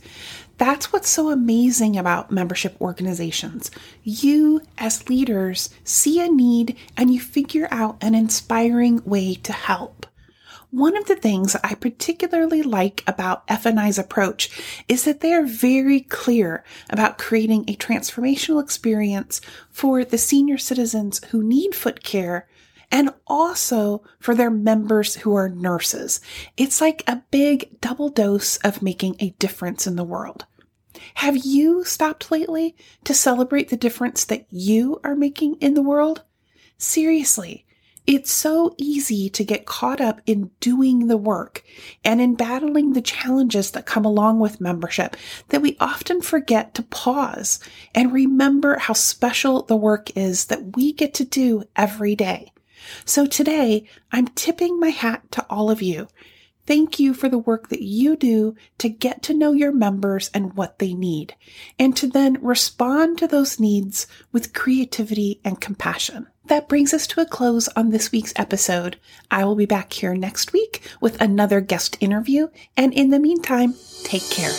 That's 0.57 0.91
what's 0.91 1.07
so 1.07 1.29
amazing 1.29 1.95
about 1.95 2.31
membership 2.31 2.75
organizations. 2.81 3.71
You, 4.03 4.61
as 4.77 5.07
leaders, 5.07 5.69
see 5.83 6.19
a 6.19 6.27
need 6.27 6.75
and 6.97 7.13
you 7.13 7.21
figure 7.21 7.67
out 7.71 7.97
an 8.01 8.15
inspiring 8.15 9.01
way 9.05 9.35
to 9.35 9.53
help. 9.53 10.07
One 10.71 10.95
of 10.95 11.07
the 11.07 11.15
things 11.15 11.55
I 11.63 11.73
particularly 11.73 12.61
like 12.61 13.03
about 13.07 13.47
FNI's 13.47 13.97
approach 13.97 14.51
is 14.87 15.03
that 15.03 15.21
they 15.21 15.33
are 15.33 15.45
very 15.45 16.01
clear 16.01 16.63
about 16.91 17.17
creating 17.17 17.65
a 17.67 17.75
transformational 17.75 18.61
experience 18.61 19.41
for 19.71 20.05
the 20.05 20.19
senior 20.19 20.59
citizens 20.59 21.23
who 21.29 21.41
need 21.41 21.73
foot 21.73 22.03
care 22.03 22.47
and 22.91 23.09
also 23.25 24.03
for 24.19 24.35
their 24.35 24.51
members 24.51 25.15
who 25.15 25.35
are 25.35 25.49
nurses. 25.49 26.21
It's 26.55 26.81
like 26.81 27.03
a 27.07 27.23
big 27.31 27.81
double 27.81 28.09
dose 28.09 28.57
of 28.57 28.83
making 28.83 29.15
a 29.19 29.31
difference 29.39 29.87
in 29.87 29.95
the 29.95 30.03
world. 30.03 30.45
Have 31.15 31.37
you 31.37 31.83
stopped 31.83 32.31
lately 32.31 32.75
to 33.05 33.13
celebrate 33.15 33.69
the 33.69 33.77
difference 33.77 34.23
that 34.25 34.45
you 34.51 34.99
are 35.03 35.15
making 35.15 35.55
in 35.55 35.73
the 35.73 35.81
world? 35.81 36.23
Seriously, 36.77 37.65
it's 38.09 38.31
so 38.31 38.73
easy 38.79 39.29
to 39.29 39.43
get 39.43 39.67
caught 39.67 40.01
up 40.01 40.19
in 40.25 40.49
doing 40.59 41.05
the 41.05 41.15
work 41.15 41.63
and 42.03 42.19
in 42.19 42.33
battling 42.33 42.93
the 42.93 43.03
challenges 43.03 43.69
that 43.69 43.85
come 43.85 44.03
along 44.03 44.39
with 44.39 44.59
membership 44.59 45.15
that 45.49 45.61
we 45.61 45.77
often 45.79 46.19
forget 46.19 46.73
to 46.73 46.81
pause 46.81 47.59
and 47.93 48.11
remember 48.11 48.79
how 48.79 48.93
special 48.95 49.61
the 49.61 49.75
work 49.75 50.09
is 50.17 50.45
that 50.45 50.75
we 50.75 50.91
get 50.91 51.13
to 51.13 51.23
do 51.23 51.63
every 51.75 52.15
day. 52.15 52.51
So 53.05 53.27
today, 53.27 53.87
I'm 54.11 54.29
tipping 54.29 54.79
my 54.79 54.89
hat 54.89 55.31
to 55.33 55.45
all 55.47 55.69
of 55.69 55.83
you. 55.83 56.07
Thank 56.65 56.99
you 56.99 57.13
for 57.13 57.29
the 57.29 57.37
work 57.37 57.69
that 57.69 57.83
you 57.83 58.15
do 58.15 58.55
to 58.79 58.89
get 58.89 59.21
to 59.23 59.35
know 59.35 59.51
your 59.51 59.71
members 59.71 60.31
and 60.33 60.55
what 60.55 60.79
they 60.79 60.95
need, 60.95 61.35
and 61.77 61.95
to 61.97 62.07
then 62.07 62.39
respond 62.41 63.19
to 63.19 63.27
those 63.27 63.59
needs 63.59 64.07
with 64.31 64.53
creativity 64.53 65.41
and 65.43 65.61
compassion. 65.61 66.25
That 66.49 66.67
brings 66.67 66.95
us 66.95 67.05
to 67.07 67.21
a 67.21 67.27
close 67.27 67.67
on 67.75 67.91
this 67.91 68.11
week's 68.11 68.33
episode. 68.35 68.97
I 69.29 69.45
will 69.45 69.53
be 69.53 69.67
back 69.67 69.93
here 69.93 70.15
next 70.15 70.51
week 70.51 70.81
with 70.99 71.21
another 71.21 71.61
guest 71.61 71.95
interview, 71.99 72.47
and 72.75 72.91
in 72.91 73.11
the 73.11 73.19
meantime, 73.19 73.75
take 74.03 74.27
care. 74.31 74.51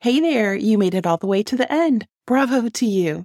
Hey 0.00 0.20
there, 0.20 0.54
you 0.54 0.76
made 0.76 0.94
it 0.94 1.06
all 1.06 1.16
the 1.16 1.26
way 1.26 1.42
to 1.44 1.56
the 1.56 1.72
end. 1.72 2.06
Bravo 2.26 2.68
to 2.68 2.84
you. 2.86 3.24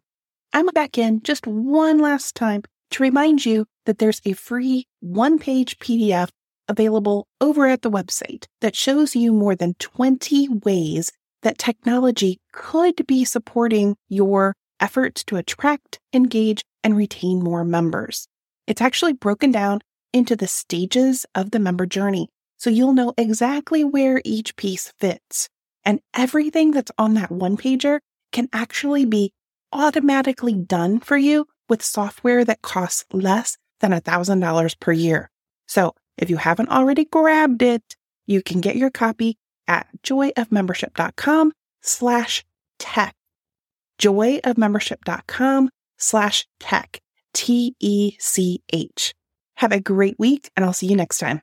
I'm 0.54 0.68
back 0.68 0.98
in 0.98 1.22
just 1.22 1.46
one 1.46 2.00
last 2.00 2.34
time 2.34 2.64
to 2.92 3.04
remind 3.04 3.46
you 3.46 3.66
that 3.86 3.98
there's 3.98 4.22
a 4.24 4.32
free 4.32 4.86
one 5.02 5.38
page 5.38 5.80
PDF 5.80 6.30
available 6.70 7.28
over 7.42 7.68
at 7.68 7.82
the 7.82 7.92
website 7.92 8.46
that 8.62 8.74
shows 8.74 9.18
you 9.18 9.34
more 9.34 9.56
than 9.58 9.74
20 9.80 10.48
ways 10.64 11.12
that 11.44 11.58
technology 11.58 12.40
could 12.52 13.06
be 13.08 13.26
supporting 13.26 13.96
your 14.10 14.54
efforts 14.80 15.24
to 15.26 15.38
attract, 15.38 16.00
engage, 16.14 16.64
and 16.84 16.98
retain 16.98 17.44
more 17.44 17.64
members. 17.64 18.28
It's 18.68 18.82
actually 18.82 19.14
broken 19.14 19.52
down 19.52 19.82
into 20.14 20.36
the 20.36 20.48
stages 20.48 21.26
of 21.36 21.52
the 21.52 21.60
member 21.60 21.86
journey, 21.86 22.30
so 22.58 22.70
you'll 22.70 22.94
know 22.94 23.14
exactly 23.18 23.84
where 23.84 24.22
each 24.26 24.56
piece 24.56 24.94
fits. 25.00 25.50
And 25.84 26.00
everything 26.14 26.72
that's 26.72 26.92
on 26.98 27.16
that 27.16 27.32
one 27.32 27.58
pager 27.58 28.00
can 28.32 28.50
actually 28.54 29.06
be 29.06 29.34
automatically 29.74 30.54
done 30.54 31.00
for 31.00 31.18
you 31.18 31.48
with 31.70 31.84
software 31.84 32.44
that 32.46 32.62
costs 32.62 33.06
less 33.14 33.58
than 33.80 33.92
$1,000 33.92 34.80
per 34.80 34.92
year. 34.92 35.30
So 35.68 35.94
if 36.18 36.30
you 36.30 36.38
haven't 36.38 36.70
already 36.70 37.06
grabbed 37.06 37.62
it, 37.62 37.96
you 38.28 38.42
can 38.42 38.62
get 38.62 38.76
your 38.76 38.92
copy 38.92 39.38
at 39.72 39.88
joyofmembership.com 40.04 41.54
slash 41.82 42.44
tech. 42.78 43.16
joyofmembership.com 44.00 45.70
slash 45.98 46.48
tech. 46.60 47.00
T 47.34 47.76
E 47.80 48.18
C 48.20 48.62
H. 48.74 49.14
Have 49.56 49.72
a 49.72 49.80
great 49.80 50.20
week, 50.20 50.52
and 50.56 50.66
I'll 50.66 50.74
see 50.74 50.88
you 50.88 50.98
next 50.98 51.18
time. 51.18 51.42